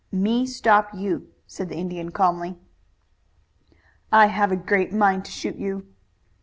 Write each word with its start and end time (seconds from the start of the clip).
"Me 0.11 0.47
stop 0.47 0.95
you," 0.95 1.27
said 1.45 1.69
the 1.69 1.75
Indian 1.75 2.09
calmly. 2.09 2.57
"I 4.11 4.25
have 4.29 4.51
a 4.51 4.55
great 4.55 4.91
mind 4.91 5.25
to 5.25 5.31
shoot 5.31 5.57
you." 5.57 5.93